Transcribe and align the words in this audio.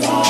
today. 0.00 0.25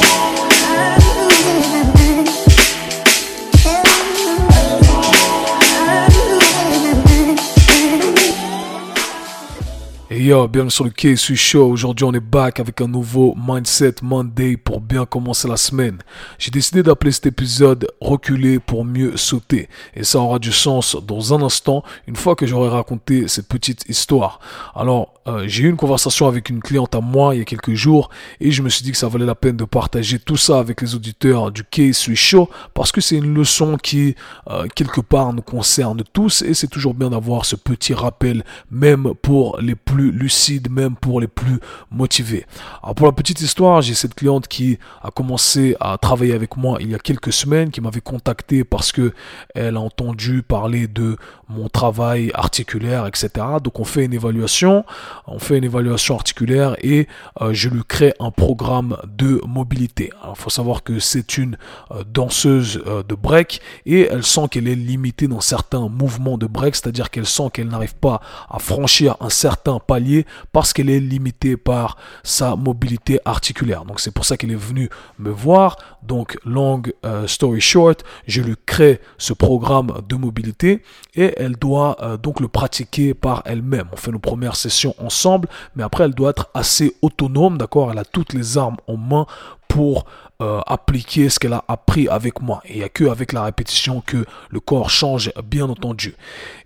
Bienvenue 10.27 10.71
sur 10.71 10.85
le 10.85 10.91
KSU 10.91 11.37
Show. 11.37 11.71
Aujourd'hui, 11.71 12.05
on 12.05 12.13
est 12.13 12.19
back 12.19 12.59
avec 12.59 12.81
un 12.81 12.89
nouveau 12.89 13.37
Mindset 13.37 13.95
Monday 14.03 14.57
pour 14.57 14.81
bien 14.81 15.07
commencer 15.07 15.47
la 15.47 15.57
semaine. 15.57 15.99
J'ai 16.37 16.51
décidé 16.51 16.83
d'appeler 16.83 17.13
cet 17.13 17.27
épisode 17.27 17.87
Reculer 18.01 18.59
pour 18.59 18.85
mieux 18.85 19.17
sauter. 19.17 19.69
Et 19.95 20.03
ça 20.03 20.19
aura 20.19 20.41
du 20.41 20.51
sens 20.51 20.97
dans 21.07 21.33
un 21.33 21.43
instant, 21.43 21.85
une 22.09 22.17
fois 22.17 22.35
que 22.35 22.45
j'aurai 22.45 22.71
raconté 22.71 23.29
cette 23.29 23.47
petite 23.47 23.85
histoire. 23.89 24.41
Alors, 24.75 25.15
euh, 25.29 25.45
j'ai 25.47 25.65
eu 25.65 25.69
une 25.69 25.77
conversation 25.77 26.27
avec 26.27 26.51
une 26.51 26.61
cliente 26.61 26.95
à 26.95 27.01
moi 27.01 27.35
il 27.35 27.39
y 27.39 27.41
a 27.41 27.45
quelques 27.45 27.75
jours 27.75 28.11
et 28.41 28.53
je 28.53 28.63
me 28.63 28.69
suis 28.69 28.85
dit 28.85 28.93
que 28.93 28.97
ça 28.97 29.09
valait 29.09 29.27
la 29.27 29.35
peine 29.35 29.57
de 29.57 29.65
partager 29.65 30.21
tout 30.21 30.37
ça 30.37 30.61
avec 30.61 30.81
les 30.83 30.95
auditeurs 30.95 31.51
du 31.51 31.65
KSU 31.65 32.15
Show 32.15 32.49
parce 32.75 32.93
que 32.93 33.01
c'est 33.01 33.17
une 33.17 33.35
leçon 33.35 33.77
qui, 33.77 34.15
euh, 34.51 34.67
quelque 34.75 35.01
part, 35.01 35.33
nous 35.33 35.43
concerne 35.43 36.03
tous 36.13 36.43
et 36.43 36.55
c'est 36.55 36.69
toujours 36.69 36.95
bien 36.95 37.11
d'avoir 37.11 37.45
ce 37.45 37.57
petit 37.57 37.95
rappel, 37.95 38.45
même 38.71 39.15
pour 39.21 39.59
les 39.61 39.75
plus 39.75 40.16
lucide 40.17 40.71
même 40.71 40.97
pour 40.97 41.21
les 41.21 41.29
plus 41.29 41.61
motivés. 41.91 42.47
Alors 42.83 42.95
pour 42.95 43.07
la 43.07 43.13
petite 43.13 43.41
histoire, 43.41 43.83
j'ai 43.83 43.95
cette 43.95 44.15
cliente 44.15 44.49
qui 44.49 44.79
a 45.03 45.11
commencé 45.11 45.77
à 45.81 45.99
travailler 45.99 46.35
avec 46.35 46.57
moi 46.57 46.79
il 46.81 46.91
y 46.91 46.95
a 46.95 46.99
quelques 46.99 47.33
semaines, 47.33 47.71
qui 47.71 47.81
m'avait 47.81 48.01
contacté 48.01 48.65
parce 48.65 48.93
que 48.93 49.13
elle 49.55 49.77
a 49.77 49.81
entendu 49.81 50.43
parler 50.43 50.87
de 50.87 51.17
mon 51.49 51.69
travail 51.69 52.31
articulaire, 52.35 53.07
etc. 53.07 53.29
Donc 53.63 53.79
on 53.81 53.85
fait 53.85 54.05
une 54.05 54.13
évaluation, 54.13 54.85
on 55.27 55.39
fait 55.39 55.59
une 55.59 55.65
évaluation 55.65 56.17
articulaire 56.17 56.77
et 56.81 57.07
euh, 57.41 57.53
je 57.53 57.69
lui 57.69 57.83
crée 57.87 58.15
un 58.19 58.31
programme 58.31 58.97
de 59.07 59.41
mobilité. 59.47 60.11
Alors 60.23 60.35
il 60.39 60.43
faut 60.43 60.51
savoir 60.51 60.83
que 60.83 60.99
c'est 60.99 61.39
une 61.39 61.57
euh, 61.91 62.03
danseuse 62.05 62.83
euh, 62.87 63.03
de 63.03 63.15
break 63.15 63.61
et 63.85 64.09
elle 64.11 64.25
sent 64.25 64.49
qu'elle 64.51 64.69
est 64.69 64.75
limitée 64.75 65.29
dans 65.29 65.41
certains 65.41 65.89
mouvements 65.89 66.39
de 66.39 66.47
break, 66.47 66.75
c'est-à-dire 66.77 67.11
qu'elle 67.11 67.27
sent 67.27 67.51
qu'elle 67.53 67.69
n'arrive 67.69 67.95
pas 67.95 68.21
à 68.51 68.59
franchir 68.59 69.17
un 69.21 69.31
certain 69.31 69.79
palier 69.79 70.06
parce 70.53 70.73
qu'elle 70.73 70.91
est 70.91 71.01
limitée 71.01 71.57
par 71.57 71.97
sa 72.23 72.57
mobilité 72.57 73.21
articulaire. 73.25 73.85
Donc 73.85 74.01
c'est 74.01 74.11
pour 74.11 74.25
ça 74.25 74.37
qu'elle 74.37 74.53
est 74.53 74.55
venue 74.55 74.89
me 75.19 75.31
voir. 75.31 75.77
Donc 76.03 76.39
long 76.45 76.83
euh, 77.05 77.27
story 77.27 77.61
short, 77.61 78.05
je 78.27 78.43
lui 78.43 78.55
crée 78.65 79.01
ce 79.19 79.33
programme 79.33 79.93
de 80.09 80.17
mobilité 80.17 80.83
et 81.15 81.35
elle 81.37 81.57
doit 81.57 81.97
euh, 82.03 82.17
donc 82.17 82.41
le 82.41 82.49
pratiquer 82.49 83.15
par 83.15 83.43
elle-même. 83.45 83.89
On 83.93 83.97
fait 83.97 84.13
nos 84.13 84.19
premières 84.19 84.57
sessions 84.57 84.95
ensemble, 84.99 85.49
mais 85.75 85.83
après 85.83 86.05
elle 86.05 86.15
doit 86.15 86.31
être 86.31 86.49
assez 86.55 86.97
autonome, 87.03 87.59
d'accord? 87.59 87.91
Elle 87.91 87.99
a 87.99 88.05
toutes 88.05 88.33
les 88.33 88.59
armes 88.59 88.77
en 88.87 88.97
main 88.97 89.27
pour 89.69 90.07
euh, 90.43 90.61
appliquer 90.67 91.31
ce 91.31 91.39
qu'elle 91.39 91.55
a 91.55 91.65
appris 91.67 92.09
avec 92.09 92.43
moi. 92.43 92.61
Et 92.67 92.75
il 92.75 92.79
n'y 92.79 92.85
a 92.85 92.91
que 92.91 93.05
avec 93.05 93.33
la 93.33 93.45
répétition 93.45 94.03
que 94.05 94.27
le 94.51 94.61
corps 94.61 94.91
change, 94.91 95.33
bien 95.45 95.69
entendu. 95.69 96.15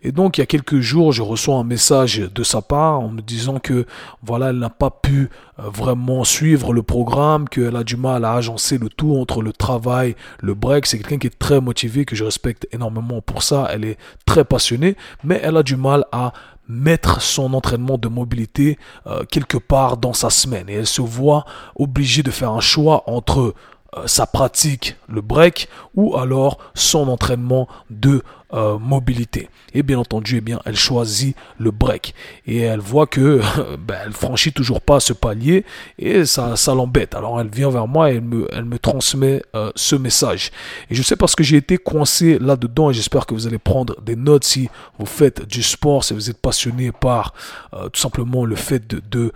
Et 0.03 0.11
donc, 0.11 0.39
il 0.39 0.41
y 0.41 0.43
a 0.43 0.47
quelques 0.47 0.81
jours, 0.81 1.13
je 1.13 1.23
reçois 1.23 1.57
un 1.57 1.65
message 1.65 2.19
de 2.19 2.43
sa 2.43 2.63
part 2.63 3.01
en 3.01 3.09
me 3.09 3.21
disant 3.21 3.61
que, 3.61 3.87
voilà, 4.23 4.51
elle 4.51 4.59
n'a 4.59 4.71
pas 4.71 4.91
pu 4.91 5.31
euh, 5.61 5.69
vraiment 5.69 6.25
suivre 6.25 6.73
le 6.73 6.83
programme, 6.83 7.49
qu'elle 7.49 7.77
a 7.77 7.85
du 7.85 7.97
mal 7.97 8.25
à 8.25 8.33
agencer 8.33 8.77
le 8.77 8.89
tout 8.89 9.17
entre 9.17 9.41
le 9.41 9.53
travail, 9.53 10.17
le 10.41 10.55
break. 10.55 10.87
C'est 10.87 10.99
quelqu'un 10.99 11.19
qui 11.19 11.29
est 11.29 11.39
très 11.39 11.61
motivé, 11.61 12.05
que 12.05 12.17
je 12.17 12.25
respecte 12.25 12.67
énormément 12.73 13.21
pour 13.21 13.43
ça. 13.43 13.69
Elle 13.71 13.85
est 13.85 13.99
très 14.27 14.45
passionnée, 14.45 14.97
mais 15.23 15.41
elle 15.45 15.57
a 15.57 15.63
du 15.63 15.77
mal 15.77 16.07
à 16.11 16.33
mettre 16.71 17.21
son 17.21 17.53
entraînement 17.55 17.99
de 17.99 18.09
mobilité 18.09 18.79
euh, 19.07 19.25
quelque 19.25 19.59
part 19.59 19.97
dans 19.97 20.13
sa 20.13 20.31
semaine. 20.31 20.69
Et 20.69 20.75
elle 20.75 20.87
se 20.87 21.03
voit 21.03 21.45
obligée 21.77 22.23
de 22.23 22.31
faire 22.31 22.53
un 22.53 22.61
choix 22.61 23.03
entre 23.07 23.55
euh, 23.97 24.07
sa 24.07 24.27
pratique, 24.27 24.97
le 25.09 25.21
break, 25.21 25.69
ou 25.95 26.17
alors 26.17 26.59
son 26.75 27.09
entraînement 27.09 27.67
de 27.91 28.23
euh, 28.53 28.79
mobilité. 28.79 29.49
Et 29.75 29.83
bien 29.83 29.99
entendu, 29.99 30.39
eh 30.39 30.41
bien, 30.41 30.61
elle 30.65 30.77
choisit 30.77 31.37
le 31.59 31.71
break. 31.71 32.15
Et 32.47 32.59
elle 32.59 32.81
voit 32.81 33.07
que 33.07 33.41
ben, 33.79 33.97
elle 34.07 34.13
franchit 34.13 34.53
toujours 34.53 34.81
pas 34.81 35.01
ce 35.01 35.13
palier 35.13 35.65
et 35.99 36.25
ça, 36.25 36.57
ça 36.57 36.75
l'embête. 36.75 37.15
Alors 37.15 37.41
elle 37.41 37.49
vient 37.49 37.71
vers 37.71 37.87
moi 37.87 38.11
et 38.11 38.17
elle 38.17 38.23
me, 38.23 38.49
elle 38.53 38.65
me 38.65 38.79
transmet 38.79 39.43
euh, 39.55 39.71
ce 39.77 39.95
message. 39.97 40.51
Et 40.91 40.95
je 40.95 41.03
sais 41.03 41.17
parce 41.17 41.35
que 41.35 41.45
j'ai 41.45 41.59
été 41.59 41.79
coincé 41.79 42.39
là-dedans 42.39 42.91
et 42.91 42.95
j'espère 42.95 43.27
que 43.27 43.35
vous 43.35 43.47
allez 43.47 43.59
prendre 43.59 44.01
des 44.01 44.17
notes 44.17 44.45
si 44.45 44.69
vous 44.99 45.07
faites 45.07 45.47
du 45.47 45.63
sport, 45.63 46.05
si 46.05 46.15
vous 46.15 46.31
êtes 46.31 46.41
passionné 46.41 46.93
par 46.93 47.35
euh, 47.75 47.89
tout 47.89 48.01
simplement 48.01 48.45
le 48.45 48.57
fait 48.57 48.87
de, 48.89 49.01
de 49.11 49.33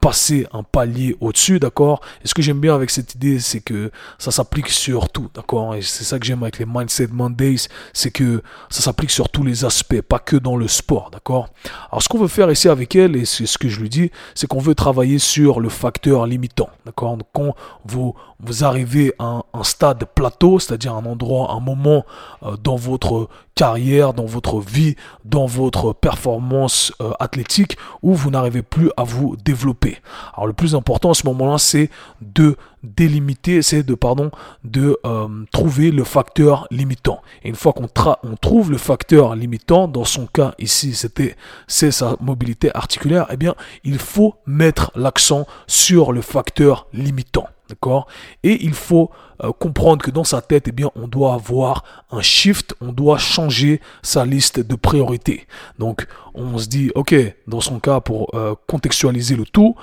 passer 0.00 0.46
un 0.52 0.62
palier 0.62 1.16
au-dessus, 1.20 1.58
d'accord? 1.58 2.00
Et 2.24 2.28
ce 2.28 2.34
que 2.34 2.42
j'aime 2.42 2.60
bien 2.60 2.74
avec 2.74 2.90
cette 2.90 3.14
idée, 3.14 3.38
c'est 3.38 3.60
que 3.60 3.90
ça 4.18 4.30
s'applique 4.30 4.68
sur 4.68 5.08
tout, 5.08 5.28
d'accord? 5.34 5.74
Et 5.74 5.82
c'est 5.82 6.04
ça 6.04 6.18
que 6.18 6.26
j'aime 6.26 6.42
avec 6.42 6.58
les 6.58 6.66
Mindset 6.66 7.08
Mondays, 7.08 7.68
c'est 7.92 8.10
que 8.10 8.42
ça 8.68 8.82
s'applique 8.82 9.10
sur 9.10 9.28
tous 9.28 9.42
les 9.42 9.64
aspects, 9.64 10.00
pas 10.00 10.18
que 10.18 10.36
dans 10.36 10.56
le 10.56 10.68
sport, 10.68 11.10
d'accord? 11.10 11.48
Alors 11.90 12.02
ce 12.02 12.08
qu'on 12.08 12.18
veut 12.18 12.28
faire 12.28 12.50
ici 12.50 12.68
avec 12.68 12.94
elle, 12.96 13.16
et 13.16 13.24
c'est 13.24 13.46
ce 13.46 13.58
que 13.58 13.68
je 13.68 13.80
lui 13.80 13.88
dis, 13.88 14.10
c'est 14.34 14.46
qu'on 14.46 14.60
veut 14.60 14.74
travailler 14.74 15.18
sur 15.18 15.60
le 15.60 15.68
facteur 15.68 16.26
limitant, 16.26 16.70
d'accord? 16.84 17.16
Quand 17.32 17.54
vous, 17.84 18.14
vous 18.40 18.64
arrivez 18.64 19.14
à 19.18 19.42
un, 19.52 19.62
stade 19.62 20.04
plateau, 20.14 20.58
c'est-à-dire 20.58 20.94
un 20.94 21.04
endroit, 21.04 21.52
un 21.52 21.60
moment 21.60 22.04
euh, 22.42 22.56
dans 22.56 22.76
votre 22.76 23.28
carrière, 23.54 24.12
dans 24.12 24.26
votre 24.26 24.60
vie, 24.60 24.96
dans 25.24 25.46
votre 25.46 25.92
performance 25.92 26.92
euh, 27.00 27.12
athlétique, 27.18 27.76
où 28.02 28.14
vous 28.14 28.30
n'arrivez 28.30 28.62
plus 28.62 28.90
à 28.96 29.04
vous 29.04 29.36
développer. 29.44 29.98
Alors 30.34 30.46
le 30.46 30.52
plus 30.52 30.74
important 30.74 31.10
à 31.10 31.14
ce 31.14 31.26
moment-là, 31.26 31.58
c'est 31.58 31.90
de 32.20 32.56
délimiter, 32.86 33.62
c'est 33.62 33.82
de 33.82 33.94
pardon, 33.94 34.30
de 34.64 34.98
euh, 35.04 35.28
trouver 35.52 35.90
le 35.90 36.04
facteur 36.04 36.66
limitant. 36.70 37.20
Et 37.42 37.48
une 37.48 37.54
fois 37.54 37.72
qu'on 37.72 37.88
on 38.22 38.36
trouve 38.36 38.70
le 38.70 38.78
facteur 38.78 39.34
limitant, 39.34 39.88
dans 39.88 40.04
son 40.04 40.26
cas 40.26 40.54
ici, 40.58 40.94
c'était 40.94 41.36
c'est 41.66 41.90
sa 41.90 42.16
mobilité 42.20 42.70
articulaire, 42.74 43.26
eh 43.30 43.36
bien, 43.36 43.54
il 43.84 43.98
faut 43.98 44.34
mettre 44.46 44.92
l'accent 44.94 45.46
sur 45.66 46.12
le 46.12 46.20
facteur 46.20 46.86
limitant. 46.92 47.48
D'accord? 47.68 48.06
Et 48.44 48.64
il 48.64 48.74
faut 48.74 49.10
euh, 49.42 49.50
comprendre 49.50 50.04
que 50.04 50.12
dans 50.12 50.22
sa 50.22 50.40
tête, 50.40 50.68
eh 50.68 50.72
bien, 50.72 50.90
on 50.94 51.08
doit 51.08 51.34
avoir 51.34 51.82
un 52.12 52.22
shift, 52.22 52.76
on 52.80 52.92
doit 52.92 53.18
changer 53.18 53.80
sa 54.02 54.24
liste 54.24 54.60
de 54.60 54.74
priorités. 54.76 55.48
Donc, 55.80 56.06
on 56.34 56.58
se 56.58 56.68
dit, 56.68 56.92
ok, 56.94 57.16
dans 57.48 57.60
son 57.60 57.80
cas, 57.80 57.98
pour 57.98 58.30
euh, 58.34 58.54
contextualiser 58.68 59.34
le 59.34 59.44
tout, 59.44 59.74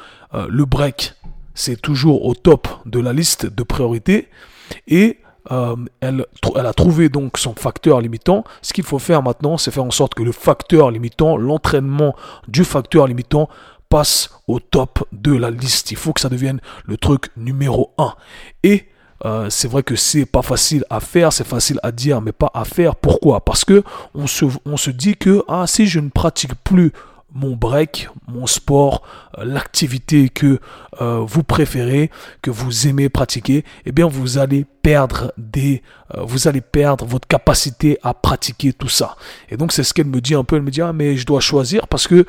le 0.49 0.65
break, 0.65 1.13
c'est 1.53 1.81
toujours 1.81 2.25
au 2.25 2.35
top 2.35 2.67
de 2.85 2.99
la 2.99 3.13
liste 3.13 3.45
de 3.45 3.63
priorités. 3.63 4.29
Et 4.87 5.19
euh, 5.51 5.75
elle, 5.99 6.25
a 6.55 6.73
trouvé 6.73 7.09
donc 7.09 7.37
son 7.37 7.53
facteur 7.53 8.01
limitant. 8.01 8.43
Ce 8.61 8.73
qu'il 8.73 8.83
faut 8.83 8.99
faire 8.99 9.23
maintenant, 9.23 9.57
c'est 9.57 9.71
faire 9.71 9.83
en 9.83 9.91
sorte 9.91 10.13
que 10.13 10.23
le 10.23 10.31
facteur 10.31 10.91
limitant, 10.91 11.37
l'entraînement 11.37 12.15
du 12.47 12.63
facteur 12.63 13.07
limitant 13.07 13.49
passe 13.89 14.29
au 14.47 14.59
top 14.59 15.05
de 15.11 15.35
la 15.35 15.51
liste. 15.51 15.91
Il 15.91 15.97
faut 15.97 16.13
que 16.13 16.21
ça 16.21 16.29
devienne 16.29 16.61
le 16.85 16.97
truc 16.97 17.29
numéro 17.37 17.91
1. 17.97 18.13
Et 18.63 18.87
euh, 19.25 19.49
c'est 19.49 19.67
vrai 19.67 19.83
que 19.83 19.95
c'est 19.95 20.25
pas 20.25 20.41
facile 20.41 20.83
à 20.89 20.99
faire, 20.99 21.31
c'est 21.31 21.47
facile 21.47 21.79
à 21.83 21.91
dire, 21.91 22.21
mais 22.21 22.31
pas 22.31 22.51
à 22.53 22.65
faire. 22.65 22.95
Pourquoi? 22.95 23.43
Parce 23.43 23.63
que 23.65 23.83
on 24.15 24.27
se, 24.27 24.45
on 24.65 24.77
se 24.77 24.89
dit 24.89 25.15
que 25.15 25.43
ah, 25.47 25.65
si 25.67 25.87
je 25.87 25.99
ne 25.99 26.09
pratique 26.09 26.55
plus 26.63 26.91
mon 27.33 27.55
break, 27.55 28.09
mon 28.27 28.45
sport, 28.45 29.01
euh, 29.37 29.45
l'activité 29.45 30.29
que 30.29 30.59
euh, 31.01 31.19
vous 31.25 31.43
préférez, 31.43 32.11
que 32.41 32.51
vous 32.51 32.87
aimez 32.87 33.09
pratiquer, 33.09 33.65
eh 33.85 33.91
bien 33.91 34.07
vous 34.07 34.37
allez 34.37 34.65
perdre 34.83 35.33
des, 35.37 35.81
euh, 36.15 36.21
vous 36.23 36.47
allez 36.47 36.61
perdre 36.61 37.05
votre 37.05 37.27
capacité 37.27 37.97
à 38.03 38.13
pratiquer 38.13 38.73
tout 38.73 38.89
ça. 38.89 39.15
Et 39.49 39.57
donc 39.57 39.71
c'est 39.71 39.83
ce 39.83 39.93
qu'elle 39.93 40.07
me 40.07 40.21
dit 40.21 40.35
un 40.35 40.43
peu. 40.43 40.57
Elle 40.57 40.61
me 40.61 40.71
dit 40.71 40.81
ah 40.81 40.93
mais 40.93 41.17
je 41.17 41.25
dois 41.25 41.39
choisir 41.39 41.87
parce 41.87 42.07
que 42.07 42.25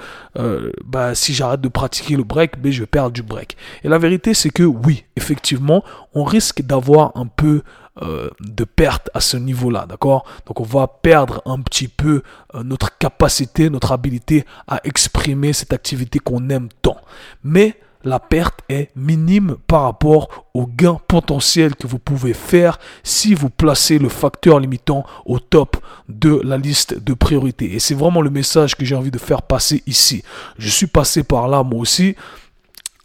bah, 0.85 1.15
si 1.15 1.35
j'arrête 1.35 1.61
de 1.61 1.69
pratiquer 1.69 2.17
le 2.17 2.25
break, 2.25 2.61
ben, 2.61 2.73
je 2.73 2.81
vais 2.81 2.87
perdre 2.87 3.13
du 3.13 3.23
break. 3.23 3.57
Et 3.83 3.89
la 3.89 3.99
vérité 3.99 4.35
c'est 4.35 4.51
que 4.51 4.63
oui, 4.63 5.05
effectivement, 5.17 5.85
on 6.15 6.25
risque 6.25 6.62
d'avoir 6.62 7.12
un 7.17 7.27
peu 7.27 7.62
euh, 8.02 8.29
de 8.41 8.64
perte 8.64 9.08
à 9.14 9.20
ce 9.20 9.37
niveau-là, 9.37 9.87
d'accord? 9.87 10.25
Donc 10.46 10.58
on 10.58 10.64
va 10.64 10.88
perdre 10.88 11.43
un 11.46 11.61
petit 11.61 11.87
peu 11.87 12.23
euh, 12.55 12.64
notre 12.64 12.99
capacité, 12.99 13.70
notre 13.70 13.93
habilité 13.93 14.44
à 14.67 14.81
exprimer 14.82 15.52
cette 15.52 15.73
activité 15.73 16.19
qu'on 16.19 16.49
aime 16.50 16.69
tant. 16.82 16.96
Mais 17.44 17.79
la 18.05 18.20
perte 18.20 18.61
est 18.69 18.91
minime 18.96 19.56
par 19.67 19.82
rapport 19.82 20.29
au 20.55 20.67
gain 20.67 20.99
potentiel 21.08 21.75
que 21.75 21.87
vous 21.87 21.99
pouvez 21.99 22.35
faire 22.35 22.79
si 23.02 23.35
vous 23.35 23.49
placez 23.49 23.99
le 23.99 24.08
facteur 24.08 24.61
limitant 24.61 25.05
au 25.25 25.38
top 25.38 25.76
de 26.08 26.40
la 26.44 26.58
liste 26.58 26.99
de 26.99 27.14
priorités. 27.14 27.75
Et 27.75 27.79
c'est 27.79 27.94
vraiment 27.94 28.20
le 28.20 28.31
message 28.31 28.76
que 28.76 28.85
j'ai 28.85 28.94
envie 28.94 29.11
de 29.11 29.19
faire 29.19 29.43
passer 29.43 29.82
ici. 29.87 30.23
Je 30.58 30.69
suis 30.69 30.87
passé 30.87 31.23
par 31.23 31.49
là 31.49 31.62
moi 31.62 31.81
aussi. 31.81 32.14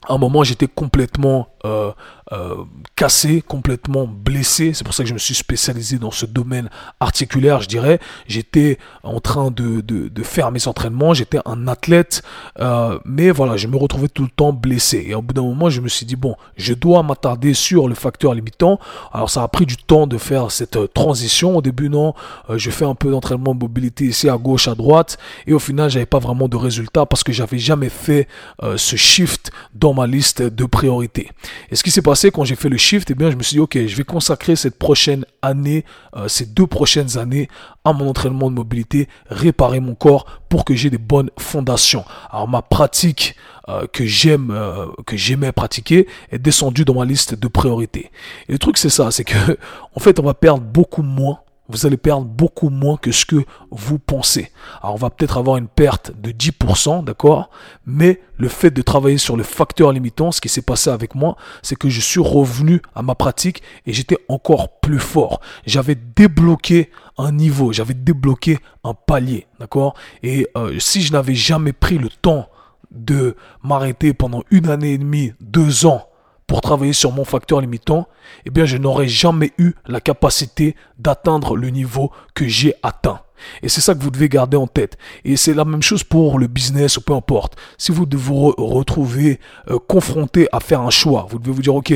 À 0.07 0.13
un 0.13 0.17
moment, 0.17 0.43
j'étais 0.43 0.67
complètement 0.67 1.49
euh, 1.65 1.91
euh, 2.31 2.57
cassé, 2.95 3.41
complètement 3.41 4.05
blessé. 4.05 4.73
C'est 4.75 4.83
pour 4.83 4.93
ça 4.93 5.01
que 5.01 5.09
je 5.09 5.15
me 5.15 5.19
suis 5.19 5.33
spécialisé 5.33 5.97
dans 5.97 6.11
ce 6.11 6.27
domaine 6.27 6.69
articulaire, 6.99 7.61
je 7.61 7.67
dirais. 7.67 7.99
J'étais 8.27 8.77
en 9.03 9.19
train 9.19 9.49
de, 9.49 9.81
de, 9.81 10.23
faire 10.23 10.51
mes 10.51 10.67
entraînements, 10.67 11.13
j'étais 11.13 11.39
un 11.45 11.67
athlète, 11.67 12.21
euh, 12.59 12.99
mais 13.05 13.31
voilà, 13.31 13.57
je 13.57 13.67
me 13.67 13.77
retrouvais 13.77 14.09
tout 14.09 14.21
le 14.23 14.29
temps 14.29 14.53
blessé. 14.53 15.05
Et 15.07 15.15
au 15.15 15.23
bout 15.23 15.33
d'un 15.33 15.41
moment, 15.41 15.71
je 15.71 15.81
me 15.81 15.87
suis 15.87 16.05
dit, 16.05 16.17
bon, 16.17 16.35
je 16.55 16.73
dois 16.73 17.01
m'attarder 17.01 17.55
sur 17.55 17.87
le 17.87 17.95
facteur 17.95 18.35
limitant. 18.35 18.79
Alors 19.11 19.29
ça 19.29 19.41
a 19.41 19.47
pris 19.47 19.65
du 19.65 19.77
temps 19.77 20.05
de 20.05 20.17
faire 20.19 20.51
cette 20.51 20.93
transition. 20.93 21.57
Au 21.57 21.61
début, 21.63 21.89
non, 21.89 22.13
je 22.53 22.69
fais 22.69 22.85
un 22.85 22.95
peu 22.95 23.09
d'entraînement 23.09 23.55
de 23.55 23.59
mobilité 23.59 24.05
ici 24.05 24.29
à 24.29 24.37
gauche, 24.37 24.67
à 24.67 24.75
droite, 24.75 25.17
et 25.47 25.53
au 25.53 25.59
final, 25.59 25.89
j'avais 25.89 26.05
pas 26.05 26.19
vraiment 26.19 26.47
de 26.47 26.57
résultats 26.57 27.07
parce 27.07 27.23
que 27.23 27.31
j'avais 27.31 27.59
jamais 27.59 27.89
fait 27.89 28.27
ce 28.75 28.95
shift 28.95 29.51
dans 29.73 29.93
ma 29.93 30.05
liste 30.05 30.43
de 30.43 30.65
priorités. 30.65 31.31
Et 31.71 31.75
ce 31.75 31.83
qui 31.83 31.91
s'est 31.91 32.03
passé 32.03 32.18
quand 32.27 32.43
j'ai 32.43 32.55
fait 32.55 32.69
le 32.69 32.77
shift, 32.77 33.09
eh 33.09 33.15
bien, 33.15 33.31
je 33.31 33.35
me 33.35 33.43
suis 33.43 33.55
dit, 33.55 33.59
ok, 33.59 33.77
je 33.87 33.95
vais 33.95 34.03
consacrer 34.03 34.55
cette 34.55 34.77
prochaine 34.77 35.25
année, 35.41 35.85
euh, 36.15 36.27
ces 36.27 36.45
deux 36.45 36.67
prochaines 36.67 37.17
années, 37.17 37.49
à 37.85 37.93
mon 37.93 38.07
entraînement 38.09 38.49
de 38.49 38.55
mobilité, 38.55 39.07
réparer 39.29 39.79
mon 39.79 39.95
corps 39.95 40.25
pour 40.49 40.65
que 40.65 40.75
j'ai 40.75 40.89
des 40.89 40.97
bonnes 40.97 41.31
fondations. 41.39 42.03
Alors, 42.29 42.47
ma 42.47 42.61
pratique 42.61 43.35
euh, 43.69 43.87
que 43.91 44.05
j'aime, 44.05 44.51
euh, 44.51 44.87
que 45.05 45.17
j'aimais 45.17 45.51
pratiquer, 45.51 46.07
est 46.31 46.39
descendue 46.39 46.85
dans 46.85 46.95
ma 46.95 47.05
liste 47.05 47.35
de 47.35 47.47
priorités. 47.47 48.11
Et 48.47 48.51
le 48.51 48.59
truc, 48.59 48.77
c'est 48.77 48.89
ça, 48.89 49.11
c'est 49.11 49.23
que, 49.23 49.57
en 49.95 49.99
fait, 49.99 50.19
on 50.19 50.23
va 50.23 50.33
perdre 50.33 50.61
beaucoup 50.61 51.03
moins 51.03 51.39
vous 51.69 51.85
allez 51.85 51.97
perdre 51.97 52.25
beaucoup 52.25 52.69
moins 52.69 52.97
que 52.97 53.11
ce 53.11 53.25
que 53.25 53.45
vous 53.71 53.99
pensez. 53.99 54.51
Alors 54.81 54.95
on 54.95 54.97
va 54.97 55.09
peut-être 55.09 55.37
avoir 55.37 55.57
une 55.57 55.67
perte 55.67 56.11
de 56.19 56.31
10%, 56.31 57.03
d'accord? 57.03 57.49
Mais 57.85 58.21
le 58.37 58.49
fait 58.49 58.71
de 58.71 58.81
travailler 58.81 59.17
sur 59.17 59.37
le 59.37 59.43
facteur 59.43 59.91
limitant, 59.91 60.31
ce 60.31 60.41
qui 60.41 60.49
s'est 60.49 60.63
passé 60.63 60.89
avec 60.89 61.15
moi, 61.15 61.37
c'est 61.61 61.75
que 61.75 61.87
je 61.87 62.01
suis 62.01 62.19
revenu 62.19 62.81
à 62.95 63.03
ma 63.03 63.15
pratique 63.15 63.61
et 63.85 63.93
j'étais 63.93 64.17
encore 64.27 64.79
plus 64.79 64.99
fort. 64.99 65.39
J'avais 65.65 65.95
débloqué 65.95 66.89
un 67.17 67.31
niveau, 67.31 67.71
j'avais 67.71 67.93
débloqué 67.93 68.57
un 68.83 68.93
palier, 68.93 69.45
d'accord? 69.59 69.93
Et 70.23 70.47
euh, 70.57 70.79
si 70.79 71.01
je 71.01 71.13
n'avais 71.13 71.35
jamais 71.35 71.73
pris 71.73 71.97
le 71.97 72.09
temps 72.09 72.49
de 72.91 73.35
m'arrêter 73.63 74.13
pendant 74.13 74.43
une 74.49 74.69
année 74.69 74.93
et 74.93 74.97
demie, 74.97 75.33
deux 75.39 75.85
ans, 75.85 76.08
pour 76.49 76.61
travailler 76.61 76.93
sur 76.93 77.11
mon 77.11 77.25
facteur 77.25 77.61
limitant, 77.61 78.07
eh 78.43 78.49
bien, 78.49 78.65
je 78.65 78.77
n'aurais 78.77 79.07
jamais 79.07 79.53
eu 79.59 79.73
la 79.85 80.01
capacité 80.01 80.75
d'atteindre 80.97 81.55
le 81.55 81.69
niveau 81.69 82.11
que 82.33 82.47
j'ai 82.47 82.73
atteint. 82.81 83.21
Et 83.63 83.69
c'est 83.69 83.81
ça 83.81 83.93
que 83.93 84.01
vous 84.01 84.11
devez 84.11 84.29
garder 84.29 84.57
en 84.57 84.67
tête. 84.67 84.97
Et 85.25 85.35
c'est 85.37 85.53
la 85.53 85.65
même 85.65 85.81
chose 85.81 86.03
pour 86.03 86.39
le 86.39 86.47
business 86.47 86.97
ou 86.97 87.01
peu 87.01 87.13
importe. 87.13 87.55
Si 87.77 87.91
vous 87.91 88.05
vous 88.11 88.53
retrouvez 88.57 89.39
euh, 89.69 89.79
confronté 89.87 90.47
à 90.51 90.59
faire 90.59 90.81
un 90.81 90.89
choix, 90.89 91.27
vous 91.29 91.39
devez 91.39 91.51
vous 91.51 91.61
dire, 91.61 91.75
OK, 91.75 91.93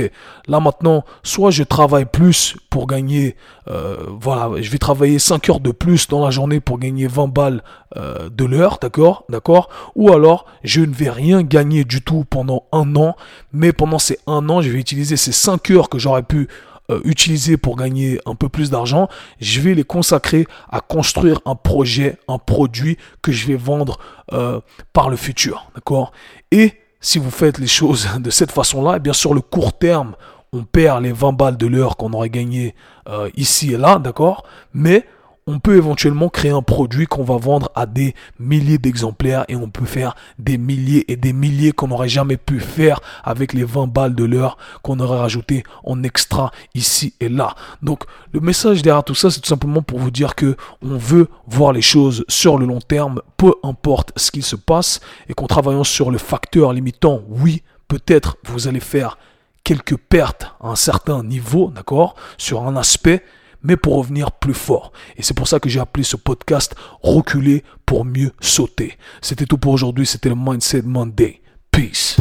là 0.47 0.59
maintenant, 0.59 1.03
soit 1.23 1.51
je 1.51 1.63
travaille 1.63 2.05
plus 2.05 2.55
pour 2.69 2.87
gagner, 2.87 3.35
euh, 3.67 3.97
voilà, 4.19 4.61
je 4.61 4.69
vais 4.69 4.77
travailler 4.77 5.19
5 5.19 5.49
heures 5.49 5.59
de 5.59 5.71
plus 5.71 6.07
dans 6.07 6.23
la 6.23 6.31
journée 6.31 6.59
pour 6.59 6.79
gagner 6.79 7.07
20 7.07 7.27
balles 7.27 7.63
euh, 7.95 8.29
de 8.29 8.45
l'heure, 8.45 8.79
d'accord 8.81 9.25
D'accord 9.29 9.69
Ou 9.95 10.11
alors, 10.11 10.45
je 10.63 10.81
ne 10.81 10.93
vais 10.93 11.09
rien 11.09 11.43
gagner 11.43 11.83
du 11.83 12.01
tout 12.01 12.25
pendant 12.29 12.63
un 12.71 12.95
an, 12.95 13.15
mais 13.51 13.73
pendant 13.73 13.99
ces 13.99 14.17
un 14.27 14.49
an, 14.49 14.61
je 14.61 14.69
vais 14.69 14.79
utiliser 14.79 15.17
ces 15.17 15.31
5 15.31 15.69
heures 15.71 15.89
que 15.89 15.99
j'aurais 15.99 16.23
pu 16.23 16.47
euh, 16.91 16.99
utiliser 17.05 17.55
pour 17.55 17.77
gagner 17.77 18.19
un 18.25 18.35
peu 18.35 18.49
plus 18.49 18.69
d'argent, 18.69 19.07
je 19.39 19.61
vais 19.61 19.73
les 19.73 19.85
consacrer 19.85 20.45
à 20.69 20.81
construire 20.81 21.39
un 21.45 21.55
projet, 21.55 22.17
un 22.27 22.37
produit 22.37 22.97
que 23.21 23.31
je 23.31 23.47
vais 23.47 23.55
vendre 23.55 23.99
euh, 24.33 24.59
par 24.91 25.09
le 25.09 25.15
futur. 25.15 25.71
D'accord? 25.75 26.11
Et 26.51 26.73
si 26.99 27.19
vous 27.19 27.31
faites 27.31 27.57
les 27.57 27.67
choses 27.67 28.09
de 28.19 28.29
cette 28.29 28.51
façon-là, 28.51 28.95
eh 28.97 28.99
bien 28.99 29.13
sur 29.13 29.33
le 29.33 29.41
court 29.41 29.77
terme, 29.77 30.15
on 30.51 30.63
perd 30.63 31.03
les 31.03 31.11
20 31.11 31.33
balles 31.33 31.57
de 31.57 31.67
l'heure 31.67 31.97
qu'on 31.97 32.13
aurait 32.13 32.29
gagné 32.29 32.75
euh, 33.07 33.29
ici 33.35 33.73
et 33.73 33.77
là, 33.77 33.97
d'accord? 33.97 34.43
Mais 34.73 35.05
on 35.47 35.59
peut 35.59 35.75
éventuellement 35.75 36.29
créer 36.29 36.51
un 36.51 36.61
produit 36.61 37.05
qu'on 37.05 37.23
va 37.23 37.37
vendre 37.37 37.71
à 37.75 37.85
des 37.85 38.15
milliers 38.39 38.77
d'exemplaires 38.77 39.45
et 39.47 39.55
on 39.55 39.69
peut 39.69 39.85
faire 39.85 40.15
des 40.39 40.57
milliers 40.57 41.11
et 41.11 41.15
des 41.15 41.33
milliers 41.33 41.71
qu'on 41.71 41.87
n'aurait 41.87 42.09
jamais 42.09 42.37
pu 42.37 42.59
faire 42.59 43.01
avec 43.23 43.53
les 43.53 43.63
20 43.63 43.87
balles 43.87 44.15
de 44.15 44.23
l'heure 44.23 44.57
qu'on 44.81 44.99
aurait 44.99 45.19
rajouté 45.19 45.63
en 45.83 46.03
extra 46.03 46.51
ici 46.75 47.13
et 47.19 47.29
là. 47.29 47.55
Donc 47.81 48.03
le 48.31 48.39
message 48.39 48.81
derrière 48.81 49.03
tout 49.03 49.15
ça, 49.15 49.31
c'est 49.31 49.41
tout 49.41 49.49
simplement 49.49 49.81
pour 49.81 49.99
vous 49.99 50.11
dire 50.11 50.35
que 50.35 50.55
on 50.81 50.97
veut 50.97 51.27
voir 51.47 51.73
les 51.73 51.81
choses 51.81 52.23
sur 52.27 52.57
le 52.57 52.65
long 52.65 52.81
terme, 52.81 53.21
peu 53.37 53.53
importe 53.63 54.13
ce 54.15 54.31
qu'il 54.31 54.43
se 54.43 54.55
passe 54.55 55.01
et 55.27 55.33
qu'en 55.33 55.47
travaillant 55.47 55.83
sur 55.83 56.11
le 56.11 56.17
facteur 56.17 56.73
limitant, 56.73 57.21
oui, 57.27 57.63
peut-être 57.87 58.37
vous 58.45 58.67
allez 58.67 58.79
faire 58.79 59.17
quelques 59.63 59.97
pertes 59.97 60.47
à 60.61 60.69
un 60.69 60.75
certain 60.75 61.23
niveau, 61.23 61.71
d'accord, 61.73 62.15
sur 62.37 62.63
un 62.63 62.75
aspect, 62.75 63.23
mais 63.63 63.77
pour 63.77 63.95
revenir 63.95 64.31
plus 64.31 64.53
fort. 64.53 64.91
Et 65.17 65.23
c'est 65.23 65.33
pour 65.33 65.47
ça 65.47 65.59
que 65.59 65.69
j'ai 65.69 65.79
appelé 65.79 66.03
ce 66.03 66.15
podcast 66.15 66.75
Reculer 67.01 67.63
pour 67.85 68.05
mieux 68.05 68.31
sauter. 68.39 68.97
C'était 69.21 69.45
tout 69.45 69.57
pour 69.57 69.73
aujourd'hui, 69.73 70.05
c'était 70.05 70.29
le 70.29 70.35
Mindset 70.35 70.83
Monday. 70.83 71.41
Peace. 71.71 72.17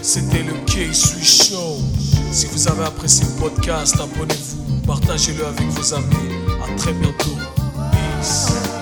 C'était 0.00 0.44
le 0.44 0.52
K-Swiss 0.66 1.48
Show. 1.48 1.78
Si 2.30 2.46
vous 2.46 2.68
avez 2.68 2.84
apprécié 2.84 3.26
le 3.26 3.40
podcast, 3.40 3.96
abonnez-vous, 3.96 4.86
partagez-le 4.86 5.44
avec 5.44 5.66
vos 5.68 5.94
amis. 5.94 6.14
À 6.62 6.76
très 6.76 6.92
bientôt. 6.92 7.36
Peace. 7.90 8.77